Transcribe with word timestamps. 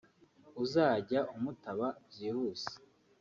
uzajya 0.63 1.19
umutaba 1.35 1.87
byihuse 2.09 2.71